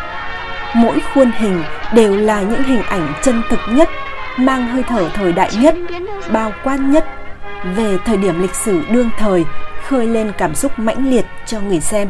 Mỗi 0.75 1.00
khuôn 1.13 1.31
hình 1.31 1.63
đều 1.93 2.17
là 2.17 2.41
những 2.41 2.63
hình 2.63 2.81
ảnh 2.81 3.13
chân 3.22 3.41
thực 3.50 3.60
nhất, 3.69 3.89
mang 4.38 4.67
hơi 4.67 4.84
thở 4.84 5.10
thời 5.13 5.34
đại 5.34 5.50
nhất, 5.60 5.75
bao 6.31 6.53
quan 6.63 6.91
nhất 6.91 7.05
về 7.75 7.98
thời 8.05 8.17
điểm 8.17 8.41
lịch 8.41 8.55
sử 8.55 8.81
đương 8.89 9.10
thời 9.17 9.46
khơi 9.88 10.07
lên 10.07 10.31
cảm 10.38 10.55
xúc 10.55 10.79
mãnh 10.79 11.10
liệt 11.10 11.25
cho 11.46 11.60
người 11.60 11.79
xem. 11.79 12.07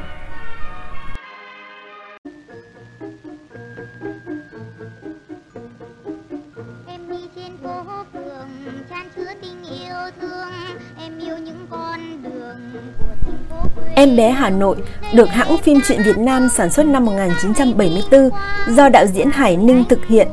Em 13.98 14.16
bé 14.16 14.30
Hà 14.30 14.50
Nội 14.50 14.76
được 15.14 15.30
hãng 15.30 15.58
phim 15.58 15.82
truyện 15.88 16.04
Việt 16.04 16.18
Nam 16.18 16.50
sản 16.50 16.70
xuất 16.70 16.86
năm 16.86 17.06
1974 17.06 18.30
do 18.68 18.90
đạo 18.90 19.06
diễn 19.06 19.32
Hải 19.32 19.58
Ninh 19.58 19.84
thực 19.90 20.06
hiện. 20.08 20.28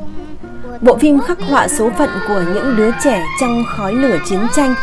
Bộ 0.81 0.97
phim 0.97 1.19
khắc 1.19 1.41
họa 1.41 1.67
số 1.67 1.89
phận 1.97 2.09
của 2.27 2.43
những 2.53 2.75
đứa 2.75 2.91
trẻ 3.03 3.23
trong 3.41 3.63
khói 3.67 3.93
lửa 3.93 4.17
chiến 4.29 4.39
tranh, 4.55 4.75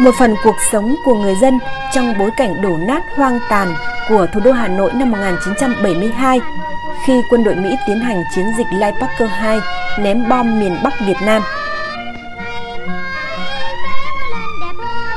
một 0.00 0.10
phần 0.18 0.34
cuộc 0.44 0.54
sống 0.72 0.94
của 1.04 1.14
người 1.14 1.34
dân 1.40 1.58
trong 1.94 2.14
bối 2.18 2.30
cảnh 2.36 2.62
đổ 2.62 2.76
nát 2.88 3.02
hoang 3.16 3.40
tàn 3.48 3.74
của 4.08 4.26
thủ 4.34 4.40
đô 4.40 4.52
Hà 4.52 4.68
Nội 4.68 4.90
năm 4.94 5.10
1972 5.10 6.40
khi 7.06 7.20
quân 7.30 7.44
đội 7.44 7.54
Mỹ 7.54 7.76
tiến 7.86 8.00
hành 8.00 8.22
chiến 8.34 8.44
dịch 8.58 8.66
Lai 8.72 8.92
Parker 9.00 9.30
2 9.30 9.60
ném 9.98 10.28
bom 10.28 10.60
miền 10.60 10.76
Bắc 10.84 10.92
Việt 11.06 11.22
Nam. 11.22 11.42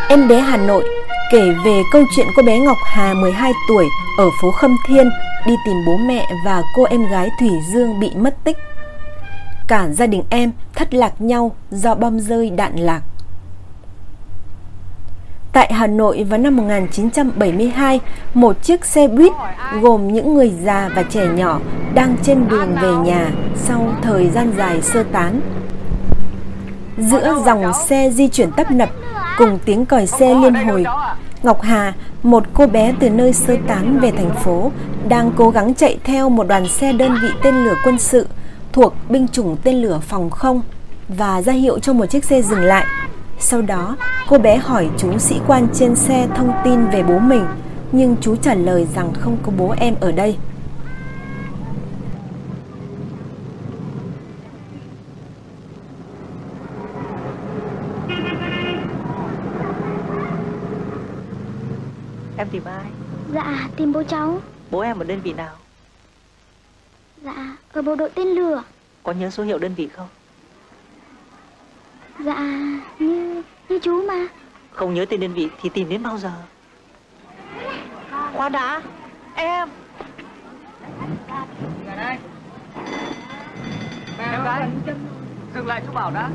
Em 0.09 0.27
bé 0.27 0.39
Hà 0.39 0.57
Nội 0.57 0.94
kể 1.31 1.51
về 1.65 1.83
câu 1.91 2.03
chuyện 2.15 2.27
cô 2.35 2.43
bé 2.43 2.59
Ngọc 2.59 2.77
Hà 2.85 3.13
12 3.13 3.51
tuổi 3.67 3.85
ở 4.17 4.29
phố 4.41 4.51
Khâm 4.51 4.77
Thiên 4.87 5.09
đi 5.45 5.53
tìm 5.65 5.75
bố 5.85 5.97
mẹ 5.97 6.27
và 6.45 6.63
cô 6.75 6.83
em 6.83 7.07
gái 7.07 7.29
Thủy 7.39 7.49
Dương 7.73 7.99
bị 7.99 8.11
mất 8.15 8.43
tích. 8.43 8.57
Cả 9.67 9.87
gia 9.89 10.07
đình 10.07 10.23
em 10.29 10.51
thất 10.73 10.93
lạc 10.93 11.21
nhau 11.21 11.55
do 11.71 11.95
bom 11.95 12.19
rơi 12.19 12.49
đạn 12.49 12.75
lạc. 12.75 13.01
Tại 15.53 15.73
Hà 15.73 15.87
Nội 15.87 16.23
vào 16.23 16.39
năm 16.39 16.57
1972, 16.57 17.99
một 18.33 18.63
chiếc 18.63 18.85
xe 18.85 19.07
buýt 19.07 19.31
gồm 19.81 20.13
những 20.13 20.33
người 20.33 20.53
già 20.63 20.89
và 20.95 21.03
trẻ 21.03 21.27
nhỏ 21.27 21.59
đang 21.93 22.15
trên 22.23 22.47
đường 22.49 22.75
về 22.81 22.91
nhà 22.91 23.31
sau 23.55 23.93
thời 24.01 24.29
gian 24.29 24.53
dài 24.57 24.81
sơ 24.81 25.03
tán. 25.03 25.41
Giữa 26.97 27.33
dòng 27.45 27.73
xe 27.87 28.09
di 28.09 28.27
chuyển 28.27 28.51
tấp 28.51 28.71
nập 28.71 28.89
cùng 29.37 29.59
tiếng 29.65 29.85
còi 29.85 30.07
xe 30.07 30.35
liên 30.35 30.53
hồi. 30.53 30.83
Ngọc 31.43 31.61
Hà, 31.61 31.93
một 32.23 32.43
cô 32.53 32.67
bé 32.67 32.93
từ 32.99 33.09
nơi 33.09 33.33
sơ 33.33 33.57
tán 33.67 33.99
về 33.99 34.11
thành 34.11 34.35
phố, 34.43 34.71
đang 35.07 35.31
cố 35.35 35.49
gắng 35.49 35.73
chạy 35.73 35.99
theo 36.03 36.29
một 36.29 36.47
đoàn 36.47 36.67
xe 36.67 36.93
đơn 36.93 37.11
vị 37.21 37.27
tên 37.43 37.55
lửa 37.55 37.75
quân 37.83 37.99
sự 37.99 38.27
thuộc 38.73 38.93
binh 39.09 39.27
chủng 39.27 39.57
tên 39.63 39.81
lửa 39.81 39.99
phòng 40.07 40.29
không 40.29 40.61
và 41.07 41.41
ra 41.41 41.53
hiệu 41.53 41.79
cho 41.79 41.93
một 41.93 42.05
chiếc 42.05 42.25
xe 42.25 42.41
dừng 42.41 42.61
lại. 42.61 42.85
Sau 43.39 43.61
đó, 43.61 43.95
cô 44.27 44.37
bé 44.37 44.57
hỏi 44.57 44.89
chú 44.97 45.17
sĩ 45.17 45.39
quan 45.47 45.67
trên 45.73 45.95
xe 45.95 46.27
thông 46.35 46.51
tin 46.63 46.85
về 46.85 47.03
bố 47.03 47.19
mình, 47.19 47.45
nhưng 47.91 48.15
chú 48.21 48.35
trả 48.35 48.53
lời 48.53 48.87
rằng 48.95 49.13
không 49.13 49.37
có 49.43 49.51
bố 49.57 49.75
em 49.77 49.95
ở 49.99 50.11
đây. 50.11 50.37
Em 62.37 62.47
tìm 62.51 62.63
ai? 62.65 62.85
Dạ, 63.33 63.69
tìm 63.75 63.93
bố 63.93 63.94
cháu. 64.09 64.41
Bố 64.71 64.79
em 64.79 64.99
ở 64.99 65.03
đơn 65.03 65.21
vị 65.23 65.33
nào? 65.33 65.55
Dạ, 67.23 67.57
ở 67.73 67.81
bộ 67.81 67.95
đội 67.95 68.09
tên 68.09 68.27
lửa. 68.27 68.63
Có 69.03 69.11
nhớ 69.11 69.29
số 69.29 69.43
hiệu 69.43 69.57
đơn 69.57 69.73
vị 69.73 69.87
không? 69.87 70.07
Dạ, 72.19 72.39
như 72.99 73.43
như 73.69 73.79
chú 73.79 74.07
mà. 74.07 74.27
Không 74.71 74.93
nhớ 74.93 75.05
tên 75.09 75.19
đơn 75.19 75.33
vị 75.33 75.49
thì 75.61 75.69
tìm 75.69 75.89
đến 75.89 76.03
bao 76.03 76.17
giờ? 76.17 76.31
Khoan 78.33 78.51
đã, 78.51 78.81
em. 79.35 79.69
Em 84.17 84.43
gái, 84.43 84.69
dừng 85.55 85.67
lại 85.67 85.81
chú 85.87 85.93
bảo 85.93 86.11
đã. 86.11 86.29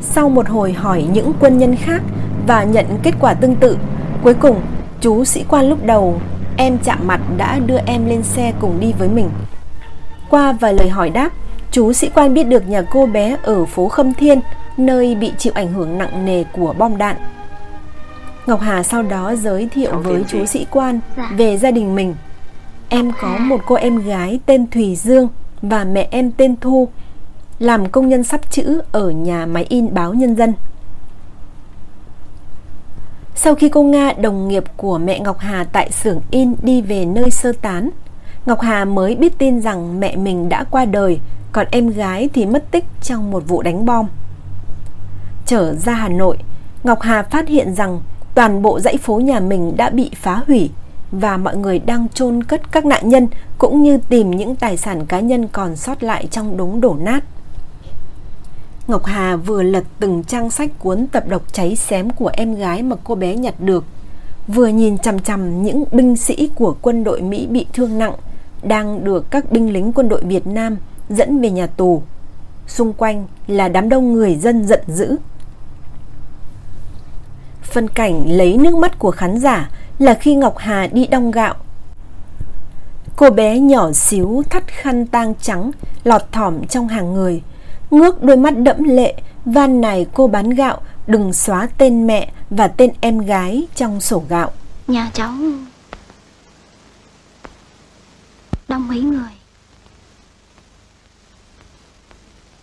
Sau 0.00 0.28
một 0.28 0.48
hồi 0.48 0.72
hỏi 0.72 1.06
những 1.12 1.32
quân 1.40 1.58
nhân 1.58 1.76
khác 1.76 2.02
và 2.50 2.64
nhận 2.64 2.86
kết 3.02 3.14
quả 3.20 3.34
tương 3.34 3.56
tự, 3.56 3.78
cuối 4.22 4.34
cùng 4.34 4.60
chú 5.00 5.24
sĩ 5.24 5.44
quan 5.48 5.68
lúc 5.68 5.86
đầu 5.86 6.20
em 6.56 6.78
chạm 6.78 6.98
mặt 7.06 7.20
đã 7.36 7.58
đưa 7.66 7.78
em 7.86 8.06
lên 8.06 8.22
xe 8.22 8.52
cùng 8.60 8.80
đi 8.80 8.92
với 8.98 9.08
mình. 9.08 9.30
Qua 10.30 10.52
vài 10.52 10.74
lời 10.74 10.88
hỏi 10.88 11.10
đáp, 11.10 11.30
chú 11.70 11.92
sĩ 11.92 12.08
quan 12.14 12.34
biết 12.34 12.42
được 12.42 12.68
nhà 12.68 12.82
cô 12.82 13.06
bé 13.06 13.36
ở 13.42 13.64
phố 13.64 13.88
Khâm 13.88 14.14
Thiên, 14.14 14.40
nơi 14.76 15.14
bị 15.14 15.32
chịu 15.38 15.52
ảnh 15.56 15.72
hưởng 15.72 15.98
nặng 15.98 16.24
nề 16.24 16.44
của 16.44 16.74
bom 16.78 16.98
đạn. 16.98 17.16
Ngọc 18.46 18.60
Hà 18.60 18.82
sau 18.82 19.02
đó 19.02 19.34
giới 19.34 19.68
thiệu 19.72 19.98
với 19.98 20.24
chú 20.28 20.46
sĩ 20.46 20.66
quan 20.70 21.00
về 21.36 21.58
gia 21.58 21.70
đình 21.70 21.94
mình. 21.94 22.14
Em 22.88 23.12
có 23.20 23.36
một 23.38 23.60
cô 23.66 23.74
em 23.74 23.98
gái 23.98 24.40
tên 24.46 24.66
Thùy 24.70 24.96
Dương 24.96 25.28
và 25.62 25.84
mẹ 25.84 26.08
em 26.10 26.30
tên 26.36 26.56
Thu 26.60 26.88
làm 27.58 27.88
công 27.88 28.08
nhân 28.08 28.24
sắp 28.24 28.50
chữ 28.50 28.82
ở 28.92 29.10
nhà 29.10 29.46
máy 29.46 29.66
in 29.68 29.94
báo 29.94 30.14
Nhân 30.14 30.36
dân. 30.36 30.52
Sau 33.42 33.54
khi 33.54 33.68
cô 33.68 33.82
Nga 33.82 34.12
đồng 34.12 34.48
nghiệp 34.48 34.64
của 34.76 34.98
mẹ 34.98 35.20
Ngọc 35.20 35.38
Hà 35.38 35.64
tại 35.72 35.90
xưởng 35.90 36.20
in 36.30 36.54
đi 36.62 36.82
về 36.82 37.04
nơi 37.04 37.30
sơ 37.30 37.52
tán, 37.62 37.90
Ngọc 38.46 38.60
Hà 38.60 38.84
mới 38.84 39.14
biết 39.14 39.38
tin 39.38 39.60
rằng 39.60 40.00
mẹ 40.00 40.16
mình 40.16 40.48
đã 40.48 40.64
qua 40.64 40.84
đời, 40.84 41.20
còn 41.52 41.66
em 41.70 41.88
gái 41.88 42.28
thì 42.34 42.46
mất 42.46 42.70
tích 42.70 42.84
trong 43.02 43.30
một 43.30 43.42
vụ 43.48 43.62
đánh 43.62 43.86
bom. 43.86 44.06
Trở 45.46 45.74
ra 45.74 45.92
Hà 45.92 46.08
Nội, 46.08 46.38
Ngọc 46.84 47.00
Hà 47.00 47.22
phát 47.22 47.48
hiện 47.48 47.74
rằng 47.74 48.00
toàn 48.34 48.62
bộ 48.62 48.80
dãy 48.80 48.96
phố 48.96 49.16
nhà 49.20 49.40
mình 49.40 49.76
đã 49.76 49.90
bị 49.90 50.10
phá 50.14 50.42
hủy 50.46 50.70
và 51.12 51.36
mọi 51.36 51.56
người 51.56 51.78
đang 51.78 52.08
chôn 52.08 52.42
cất 52.44 52.72
các 52.72 52.84
nạn 52.84 53.08
nhân 53.08 53.28
cũng 53.58 53.82
như 53.82 53.98
tìm 54.08 54.30
những 54.30 54.56
tài 54.56 54.76
sản 54.76 55.06
cá 55.06 55.20
nhân 55.20 55.48
còn 55.48 55.76
sót 55.76 56.02
lại 56.02 56.28
trong 56.30 56.56
đống 56.56 56.80
đổ 56.80 56.96
nát. 57.00 57.24
Ngọc 58.90 59.04
Hà 59.04 59.36
vừa 59.36 59.62
lật 59.62 59.84
từng 59.98 60.24
trang 60.24 60.50
sách 60.50 60.70
cuốn 60.78 61.06
tập 61.06 61.24
độc 61.28 61.52
cháy 61.52 61.76
xém 61.76 62.10
của 62.10 62.30
em 62.32 62.54
gái 62.54 62.82
mà 62.82 62.96
cô 63.04 63.14
bé 63.14 63.36
nhặt 63.36 63.54
được, 63.58 63.84
vừa 64.48 64.66
nhìn 64.66 64.98
chằm 64.98 65.18
chằm 65.18 65.62
những 65.62 65.84
binh 65.92 66.16
sĩ 66.16 66.50
của 66.54 66.76
quân 66.82 67.04
đội 67.04 67.22
Mỹ 67.22 67.46
bị 67.46 67.66
thương 67.72 67.98
nặng 67.98 68.14
đang 68.62 69.04
được 69.04 69.30
các 69.30 69.52
binh 69.52 69.72
lính 69.72 69.92
quân 69.92 70.08
đội 70.08 70.22
Việt 70.22 70.46
Nam 70.46 70.76
dẫn 71.08 71.40
về 71.40 71.50
nhà 71.50 71.66
tù. 71.66 72.02
Xung 72.66 72.92
quanh 72.92 73.26
là 73.46 73.68
đám 73.68 73.88
đông 73.88 74.12
người 74.12 74.34
dân 74.34 74.66
giận 74.66 74.80
dữ. 74.86 75.16
Phân 77.62 77.88
cảnh 77.88 78.24
lấy 78.26 78.56
nước 78.56 78.74
mắt 78.74 78.98
của 78.98 79.10
khán 79.10 79.38
giả 79.38 79.70
là 79.98 80.14
khi 80.14 80.34
Ngọc 80.34 80.54
Hà 80.58 80.86
đi 80.86 81.06
đong 81.06 81.30
gạo. 81.30 81.54
Cô 83.16 83.30
bé 83.30 83.58
nhỏ 83.58 83.92
xíu 83.92 84.42
thắt 84.50 84.66
khăn 84.66 85.06
tang 85.06 85.34
trắng 85.40 85.70
lọt 86.04 86.22
thỏm 86.32 86.66
trong 86.66 86.88
hàng 86.88 87.14
người 87.14 87.42
ngước 87.90 88.22
đôi 88.22 88.36
mắt 88.36 88.58
đẫm 88.58 88.82
lệ, 88.84 89.14
van 89.44 89.80
này 89.80 90.06
cô 90.14 90.26
bán 90.26 90.50
gạo 90.50 90.82
đừng 91.06 91.32
xóa 91.32 91.68
tên 91.78 92.06
mẹ 92.06 92.32
và 92.50 92.68
tên 92.68 92.90
em 93.00 93.18
gái 93.18 93.66
trong 93.74 94.00
sổ 94.00 94.24
gạo. 94.28 94.52
Nhà 94.86 95.10
cháu 95.14 95.32
đông 98.68 98.88
mấy 98.88 99.00
người. 99.00 99.30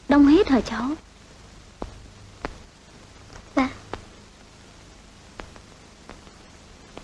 Đông 0.10 0.27
hết 0.27 0.48
hả 0.48 0.62
cháu? 0.62 0.89
Dạ. 3.55 3.69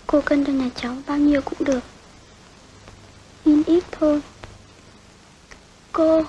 Cô 0.06 0.20
cân 0.20 0.44
cho 0.44 0.52
nhà 0.52 0.70
cháu 0.76 0.96
bao 1.06 1.18
nhiêu 1.18 1.40
cũng 1.42 1.64
được. 1.64 1.80
Nhưng 3.44 3.64
ít 3.64 3.84
thôi. 3.92 4.20
Cô... 5.92 6.22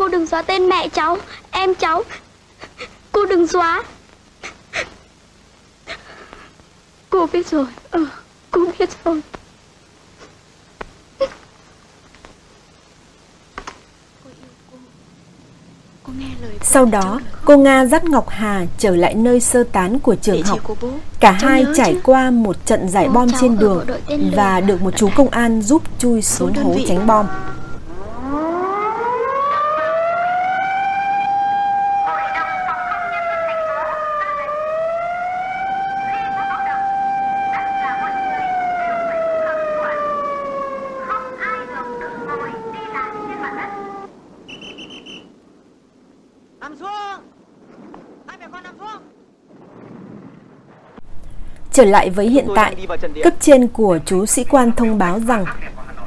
Cô 0.00 0.08
đừng 0.08 0.26
xóa 0.26 0.42
tên 0.42 0.68
mẹ 0.68 0.88
cháu 0.88 1.18
Em 1.50 1.74
cháu. 1.74 2.02
Cô 3.12 3.26
đừng 3.26 3.46
xóa. 3.46 3.82
Cô 7.10 7.26
biết 7.32 7.50
rồi 7.50 7.66
Ừ 7.90 8.06
cô 8.50 8.60
biết 8.78 8.90
rồi. 9.04 9.20
Sau 16.62 16.84
đó, 16.84 17.20
cô 17.44 17.56
Nga 17.56 17.84
dắt 17.84 18.04
Ngọc 18.04 18.28
Hà 18.28 18.66
trở 18.78 18.96
lại 18.96 19.14
nơi 19.14 19.40
sơ 19.40 19.64
tán 19.64 19.98
của 19.98 20.14
trường 20.14 20.42
học. 20.42 20.58
Cả 21.20 21.30
hai 21.30 21.64
trải 21.76 22.00
qua 22.04 22.30
một 22.30 22.66
trận 22.66 22.88
giải 22.88 23.08
bom 23.08 23.28
trên 23.40 23.58
đường 23.58 23.86
và 24.36 24.60
được 24.60 24.82
một 24.82 24.96
chú 24.96 25.08
công 25.16 25.28
an 25.28 25.62
giúp 25.62 25.82
chui 25.98 26.22
xuống 26.22 26.54
hố 26.54 26.76
tránh 26.88 27.06
bom. 27.06 27.26
Trở 51.80 51.86
lại 51.86 52.10
với 52.10 52.28
hiện 52.28 52.46
tại, 52.54 52.76
cấp 53.22 53.32
trên 53.40 53.68
của 53.68 53.98
chú 54.06 54.26
sĩ 54.26 54.44
quan 54.44 54.72
thông 54.72 54.98
báo 54.98 55.20
rằng 55.28 55.44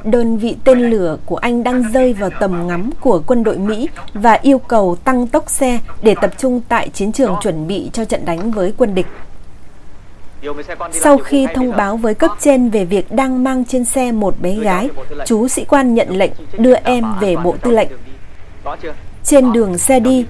đơn 0.04 0.36
vị 0.36 0.56
tên 0.64 0.78
lửa 0.78 1.16
của 1.26 1.36
anh 1.36 1.62
đang 1.62 1.92
rơi 1.92 2.12
vào 2.12 2.30
tầm 2.40 2.66
ngắm 2.66 2.90
của 3.00 3.22
quân 3.26 3.44
đội 3.44 3.58
Mỹ 3.58 3.88
và 4.14 4.38
yêu 4.42 4.58
cầu 4.58 4.96
tăng 5.04 5.26
tốc 5.26 5.50
xe 5.50 5.78
để 6.02 6.14
tập 6.20 6.30
trung 6.38 6.60
tại 6.68 6.88
chiến 6.88 7.12
trường 7.12 7.36
chuẩn 7.42 7.66
bị 7.66 7.90
cho 7.92 8.04
trận 8.04 8.24
đánh 8.24 8.50
với 8.50 8.72
quân 8.76 8.94
địch. 8.94 9.06
Sau 10.92 11.18
khi 11.18 11.46
thông 11.54 11.76
báo 11.76 11.96
với 11.96 12.14
cấp 12.14 12.30
trên 12.40 12.70
về 12.70 12.84
việc 12.84 13.12
đang 13.12 13.44
mang 13.44 13.64
trên 13.64 13.84
xe 13.84 14.12
một 14.12 14.34
bé 14.40 14.54
gái, 14.54 14.88
chú 15.26 15.48
sĩ 15.48 15.64
quan 15.64 15.94
nhận 15.94 16.16
lệnh 16.16 16.32
đưa 16.58 16.74
em 16.74 17.04
về 17.20 17.36
bộ 17.36 17.56
tư 17.62 17.70
lệnh. 17.70 17.88
Trên 19.24 19.52
đường 19.52 19.78
xe 19.78 20.00
đi, 20.00 20.26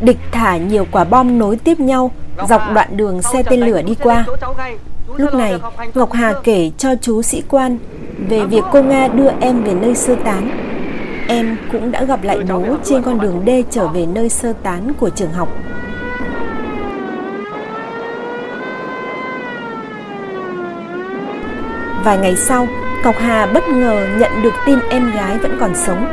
địch 0.00 0.18
thả 0.32 0.56
nhiều 0.56 0.86
quả 0.90 1.04
bom 1.04 1.38
nối 1.38 1.56
tiếp 1.56 1.80
nhau 1.80 2.10
dọc 2.48 2.62
đoạn 2.74 2.96
đường 2.96 3.22
xe 3.22 3.42
tên 3.42 3.60
lửa 3.60 3.82
đi 3.82 3.94
qua. 3.94 4.24
Lúc 5.16 5.34
này, 5.34 5.54
Ngọc 5.94 6.12
Hà 6.12 6.32
kể 6.44 6.70
cho 6.78 6.94
chú 7.00 7.22
sĩ 7.22 7.42
quan 7.48 7.78
về 8.28 8.44
việc 8.46 8.64
cô 8.72 8.82
Nga 8.82 9.08
đưa 9.08 9.30
em 9.40 9.64
về 9.64 9.74
nơi 9.74 9.94
sơ 9.94 10.14
tán. 10.14 10.50
Em 11.28 11.56
cũng 11.72 11.92
đã 11.92 12.04
gặp 12.04 12.24
lại 12.24 12.38
bố 12.48 12.62
trên 12.84 13.02
con 13.02 13.20
đường 13.20 13.42
D 13.46 13.50
trở 13.70 13.88
về 13.88 14.06
nơi 14.06 14.28
sơ 14.28 14.52
tán 14.62 14.92
của 15.00 15.10
trường 15.10 15.32
học. 15.32 15.48
Vài 22.04 22.18
ngày 22.18 22.36
sau, 22.36 22.66
Ngọc 23.04 23.14
Hà 23.18 23.46
bất 23.46 23.68
ngờ 23.68 24.06
nhận 24.18 24.42
được 24.42 24.54
tin 24.66 24.78
em 24.90 25.12
gái 25.12 25.38
vẫn 25.38 25.56
còn 25.60 25.74
sống. 25.74 26.06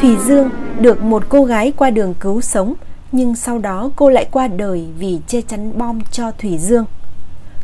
Thùy 0.00 0.16
Dương 0.16 0.50
được 0.78 1.02
một 1.02 1.22
cô 1.28 1.44
gái 1.44 1.72
qua 1.76 1.90
đường 1.90 2.14
cứu 2.20 2.40
sống 2.40 2.74
nhưng 3.14 3.34
sau 3.34 3.58
đó 3.58 3.90
cô 3.96 4.08
lại 4.08 4.26
qua 4.30 4.48
đời 4.48 4.86
vì 4.98 5.18
che 5.26 5.40
chắn 5.40 5.78
bom 5.78 6.00
cho 6.10 6.30
Thủy 6.30 6.58
Dương. 6.58 6.84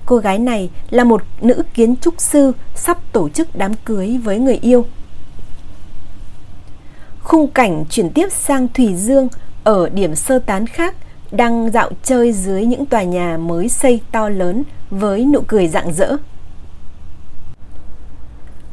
Cô 0.06 0.16
gái 0.16 0.38
này 0.38 0.70
là 0.90 1.04
một 1.04 1.22
nữ 1.40 1.62
kiến 1.74 1.96
trúc 1.96 2.20
sư 2.20 2.52
sắp 2.74 2.98
tổ 3.12 3.28
chức 3.28 3.48
đám 3.56 3.74
cưới 3.84 4.18
với 4.24 4.38
người 4.38 4.58
yêu. 4.62 4.84
khung 7.22 7.50
cảnh 7.50 7.84
chuyển 7.90 8.10
tiếp 8.10 8.32
sang 8.32 8.68
Thủy 8.74 8.94
Dương 8.94 9.28
ở 9.64 9.88
điểm 9.88 10.14
sơ 10.14 10.38
tán 10.38 10.66
khác 10.66 10.94
đang 11.30 11.70
dạo 11.70 11.90
chơi 12.02 12.32
dưới 12.32 12.64
những 12.64 12.86
tòa 12.86 13.02
nhà 13.02 13.36
mới 13.36 13.68
xây 13.68 14.00
to 14.12 14.28
lớn 14.28 14.62
với 14.90 15.24
nụ 15.24 15.40
cười 15.46 15.68
rạng 15.68 15.92
rỡ. 15.92 16.16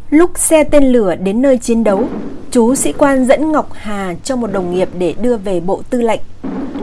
Lúc 0.10 0.32
xe 0.36 0.64
tên 0.64 0.84
lửa 0.84 1.16
đến 1.16 1.42
nơi 1.42 1.58
chiến 1.58 1.84
đấu, 1.84 2.08
chú 2.52 2.76
sĩ 2.76 2.94
quan 2.98 3.26
dẫn 3.26 3.52
Ngọc 3.52 3.70
Hà 3.74 4.16
cho 4.24 4.36
một 4.36 4.52
đồng 4.52 4.76
nghiệp 4.76 4.90
để 4.98 5.14
đưa 5.22 5.38
về 5.38 5.60
bộ 5.60 5.82
tư 5.90 6.02
lệnh. 6.02 6.22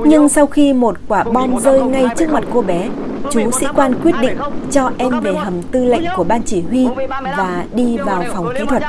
Nhưng 0.05 0.29
sau 0.29 0.47
khi 0.47 0.73
một 0.73 0.97
quả 1.09 1.25
bom 1.25 1.59
rơi 1.61 1.83
ngay 1.83 2.07
trước 2.17 2.31
mặt 2.31 2.45
cô 2.53 2.63
bé, 2.63 2.89
chú 3.31 3.51
sĩ 3.51 3.67
quan 3.75 3.95
quyết 4.03 4.15
định 4.21 4.39
cho 4.71 4.91
em 4.99 5.21
về 5.21 5.35
hầm 5.35 5.63
tư 5.63 5.85
lệnh 5.85 6.03
của 6.17 6.25
ban 6.25 6.43
chỉ 6.43 6.61
huy 6.61 6.89
và 7.37 7.65
đi 7.75 7.97
vào 7.97 8.25
phòng 8.35 8.49
kỹ 8.59 8.65
thuật. 8.69 8.83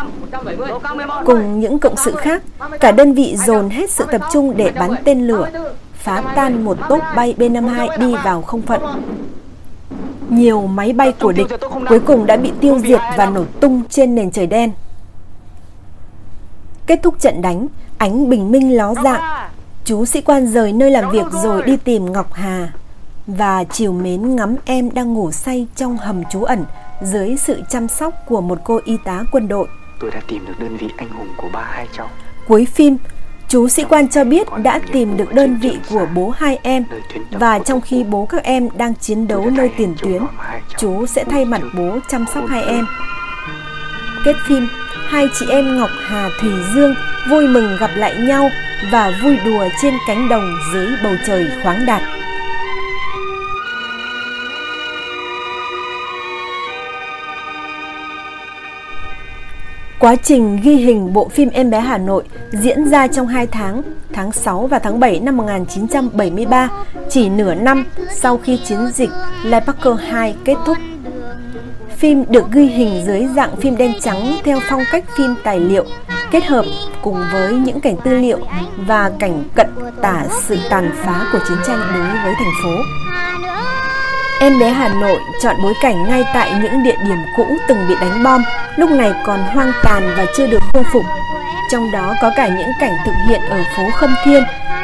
Cùng 1.26 1.60
những 1.60 1.80
cộng 1.80 1.96
sự 1.98 2.16
khác, 2.16 2.44
cả 2.80 2.92
đơn 2.92 3.14
vị 3.14 3.36
dồn 3.38 3.70
hết 3.70 3.92
sự 3.92 4.06
tập 4.12 4.22
trung 4.34 4.58
để 4.58 4.72
bắn 4.80 4.92
tên 5.04 5.28
lửa, 5.28 5.50
phá 5.94 6.24
tan 6.36 6.66
một 6.66 6.78
tốp 6.90 7.00
bay 7.16 7.36
B-52 7.38 7.98
đi 7.98 8.16
vào 8.24 8.42
không 8.42 8.62
phận. 8.62 8.82
Nhiều 10.30 10.68
máy 10.68 10.94
bay 10.94 11.12
của 11.12 11.32
địch 11.32 11.48
cuối 11.90 12.00
cùng 12.00 12.26
đã 12.26 12.38
bị 12.38 12.52
tiêu 12.60 12.80
diệt 12.80 13.00
và 13.18 13.26
nổ 13.26 13.44
tung 13.60 13.82
trên 13.90 14.16
nền 14.16 14.32
trời 14.32 14.48
đen. 14.48 14.72
Kết 16.88 17.00
thúc 17.04 17.20
trận 17.20 17.42
đánh, 17.42 17.68
ánh 17.98 18.30
bình 18.30 18.52
minh 18.52 18.78
ló 18.78 18.94
dạng. 19.04 19.22
Chú 19.86 20.06
sĩ 20.06 20.22
quan 20.22 20.48
rời 20.48 20.74
nơi 20.74 20.92
làm 20.92 21.12
việc 21.12 21.26
rồi 21.32 21.62
đi 21.62 21.78
tìm 21.78 22.12
Ngọc 22.12 22.34
Hà 22.34 22.70
và 23.28 23.64
chiều 23.64 23.94
mến 23.94 24.36
ngắm 24.36 24.56
em 24.66 24.90
đang 24.94 25.14
ngủ 25.14 25.32
say 25.32 25.68
trong 25.76 25.98
hầm 25.98 26.24
trú 26.32 26.44
ẩn 26.44 26.66
dưới 27.02 27.36
sự 27.38 27.62
chăm 27.70 27.88
sóc 27.88 28.14
của 28.26 28.42
một 28.42 28.60
cô 28.64 28.80
y 28.86 28.98
tá 29.06 29.24
quân 29.32 29.48
đội. 29.48 29.68
Tôi 30.00 30.12
đã 30.12 30.22
tìm 30.28 30.46
được 30.46 30.54
đơn 30.60 30.78
vị 30.78 30.88
anh 30.98 31.10
hùng 31.10 31.28
của 31.38 31.50
ba 31.54 31.62
hai 31.62 31.88
cháu. 31.98 32.10
Cuối 32.48 32.66
phim, 32.66 32.98
chú 33.48 33.68
sĩ 33.68 33.84
quan 33.84 34.08
cho 34.08 34.24
biết 34.24 34.48
đã 34.64 34.80
tìm 34.92 35.18
được 35.18 35.34
đơn 35.34 35.58
vị 35.62 35.78
của 35.90 36.08
bố 36.16 36.30
hai 36.30 36.60
em 36.64 36.84
và 37.32 37.60
trong 37.60 37.82
khi 37.82 38.04
bố 38.04 38.26
các 38.26 38.44
em 38.44 38.70
đang 38.78 38.96
chiến 38.96 39.28
đấu 39.28 39.50
nơi 39.50 39.70
tiền 39.78 39.96
tuyến, 40.02 40.22
chú 40.78 41.06
sẽ 41.06 41.24
thay 41.24 41.46
mặt 41.46 41.62
bố 41.78 42.00
chăm 42.10 42.26
sóc 42.34 42.44
hai 42.48 42.64
em. 42.64 42.86
Kết 44.26 44.36
phim, 44.48 44.68
hai 45.16 45.30
chị 45.40 45.46
em 45.50 45.78
Ngọc 45.78 45.90
Hà 46.00 46.30
Thùy 46.42 46.52
Dương 46.74 46.96
vui 47.30 47.48
mừng 47.48 47.78
gặp 47.80 47.92
lại 47.96 48.16
nhau 48.16 48.50
và 48.92 49.20
vui 49.24 49.38
đùa 49.46 49.68
trên 49.82 49.94
cánh 50.08 50.30
đồng 50.30 50.58
dưới 50.74 50.88
bầu 51.04 51.14
trời 51.28 51.48
khoáng 51.64 51.86
đạt. 51.86 52.02
Quá 60.00 60.16
trình 60.16 60.60
ghi 60.64 60.76
hình 60.76 61.14
bộ 61.14 61.30
phim 61.30 61.50
Em 61.50 61.70
bé 61.70 61.80
Hà 61.80 61.98
Nội 61.98 62.24
diễn 62.52 62.88
ra 62.88 63.08
trong 63.08 63.28
2 63.28 63.48
tháng, 63.48 63.82
tháng 64.14 64.32
6 64.32 64.68
và 64.68 64.80
tháng 64.80 65.00
7 65.00 65.20
năm 65.20 65.38
1973, 65.38 66.70
chỉ 67.10 67.30
nửa 67.30 67.54
năm 67.54 67.86
sau 68.12 68.38
khi 68.38 68.58
chiến 68.58 68.80
dịch 68.94 69.10
Lepacker 69.44 70.00
2 70.10 70.36
kết 70.46 70.56
thúc. 70.66 70.78
Phim 71.98 72.26
được 72.30 72.52
ghi 72.52 72.66
hình 72.66 73.04
dưới 73.06 73.28
dạng 73.36 73.56
phim 73.56 73.78
đen 73.78 73.94
trắng 74.02 74.38
theo 74.44 74.60
phong 74.70 74.84
cách 74.92 75.04
phim 75.18 75.36
tài 75.44 75.60
liệu, 75.60 75.86
kết 76.32 76.46
hợp 76.46 76.66
cùng 77.02 77.24
với 77.34 77.54
những 77.54 77.82
cảnh 77.82 77.96
tư 78.04 78.12
liệu 78.18 78.40
và 78.78 79.12
cảnh 79.20 79.44
cận 79.56 79.68
tả 80.02 80.24
sự 80.48 80.58
tàn 80.70 80.92
phá 81.04 81.26
của 81.32 81.40
chiến 81.48 81.58
tranh 81.68 81.80
đối 81.94 82.24
với 82.24 82.34
thành 82.38 82.54
phố. 82.64 82.76
Em 84.40 84.60
bé 84.60 84.70
Hà 84.70 84.88
Nội 84.88 85.20
chọn 85.42 85.56
bối 85.64 85.74
cảnh 85.82 86.10
ngay 86.10 86.24
tại 86.34 86.54
những 86.64 86.84
địa 86.84 86.98
điểm 87.08 87.18
cũ 87.38 87.58
từng 87.68 87.78
bị 87.90 87.96
đánh 88.02 88.24
bom, 88.24 88.44
lúc 88.76 88.90
này 88.92 89.14
còn 89.26 89.40
hoang 89.40 89.72
tàn 89.84 90.14
và 90.18 90.26
chưa 90.38 90.48
được 90.48 90.64
khôi 90.74 90.84
phục. 90.94 91.06
Trong 91.72 91.92
đó 91.92 92.16
có 92.22 92.32
cả 92.36 92.48
những 92.48 92.72
cảnh 92.80 92.98
thực 93.06 93.14
hiện 93.28 93.42
ở 93.42 93.64
phố 93.78 93.84
Khâm 93.96 94.16
Thiên 94.26 94.44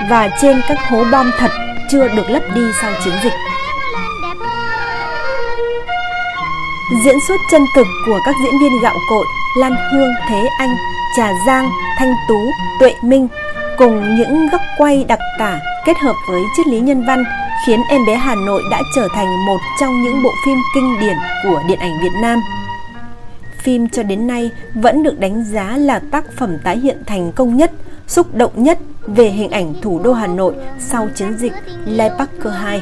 và 0.10 0.30
trên 0.42 0.62
các 0.68 0.78
hố 0.90 1.04
bom 1.12 1.32
thật 1.38 1.52
chưa 1.92 2.08
được 2.08 2.30
lấp 2.30 2.44
đi 2.56 2.62
sau 2.82 2.92
chiến 3.04 3.14
dịch. 3.24 3.34
Diễn 6.92 7.16
xuất 7.28 7.42
chân 7.52 7.62
thực 7.76 7.88
của 8.06 8.20
các 8.26 8.36
diễn 8.44 8.60
viên 8.60 8.72
gạo 8.84 8.96
cội 9.10 9.26
Lan 9.58 9.76
Hương, 9.92 10.10
Thế 10.30 10.50
Anh, 10.60 10.76
Trà 11.18 11.32
Giang, 11.48 11.70
Thanh 11.98 12.14
Tú, 12.28 12.40
Tuệ 12.80 12.94
Minh 13.04 13.28
cùng 13.78 14.16
những 14.16 14.48
góc 14.52 14.62
quay 14.78 15.06
đặc 15.08 15.20
tả 15.40 15.60
kết 15.86 15.98
hợp 15.98 16.16
với 16.30 16.42
triết 16.58 16.68
lý 16.68 16.80
nhân 16.80 17.06
văn 17.08 17.24
khiến 17.66 17.82
Em 17.90 18.06
bé 18.06 18.16
Hà 18.16 18.36
Nội 18.36 18.64
đã 18.72 18.82
trở 18.96 19.08
thành 19.14 19.46
một 19.46 19.58
trong 19.80 20.02
những 20.04 20.24
bộ 20.24 20.30
phim 20.46 20.58
kinh 20.76 21.00
điển 21.00 21.18
của 21.44 21.62
điện 21.68 21.80
ảnh 21.80 22.00
Việt 22.04 22.14
Nam. 22.22 22.40
Phim 23.64 23.90
cho 23.90 24.04
đến 24.04 24.28
nay 24.28 24.52
vẫn 24.74 25.04
được 25.04 25.20
đánh 25.20 25.44
giá 25.44 25.78
là 25.78 26.02
tác 26.12 26.26
phẩm 26.38 26.58
tái 26.64 26.78
hiện 26.78 27.04
thành 27.06 27.32
công 27.32 27.58
nhất, 27.58 27.72
xúc 28.08 28.36
động 28.36 28.52
nhất 28.56 28.80
về 29.08 29.30
hình 29.30 29.52
ảnh 29.52 29.74
thủ 29.82 30.00
đô 30.04 30.14
Hà 30.14 30.28
Nội 30.28 30.56
sau 30.80 31.10
chiến 31.16 31.38
dịch 31.38 31.54
Lepacker 31.86 32.54
2. 32.54 32.82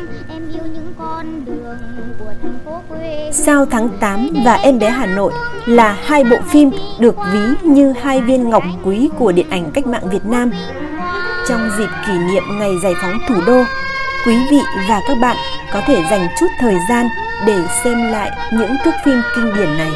Sao 3.31 3.65
tháng 3.65 3.89
8 3.99 4.29
và 4.45 4.53
Em 4.53 4.79
bé 4.79 4.89
Hà 4.89 5.05
Nội 5.05 5.33
là 5.65 5.97
hai 6.03 6.23
bộ 6.23 6.37
phim 6.49 6.71
được 6.99 7.15
ví 7.33 7.39
như 7.63 7.93
hai 8.01 8.21
viên 8.21 8.49
ngọc 8.49 8.63
quý 8.83 9.09
của 9.17 9.31
điện 9.31 9.49
ảnh 9.49 9.71
cách 9.73 9.87
mạng 9.87 10.09
Việt 10.09 10.25
Nam. 10.25 10.51
Trong 11.47 11.69
dịp 11.77 11.89
kỷ 12.07 12.13
niệm 12.13 12.43
ngày 12.59 12.71
giải 12.83 12.93
phóng 13.01 13.19
thủ 13.27 13.35
đô, 13.47 13.63
quý 14.25 14.35
vị 14.51 14.59
và 14.89 14.99
các 15.07 15.17
bạn 15.21 15.35
có 15.73 15.81
thể 15.87 16.03
dành 16.11 16.27
chút 16.39 16.47
thời 16.59 16.75
gian 16.89 17.05
để 17.45 17.57
xem 17.83 18.11
lại 18.11 18.31
những 18.53 18.75
thước 18.83 18.93
phim 19.05 19.21
kinh 19.35 19.53
điển 19.55 19.77
này. 19.77 19.91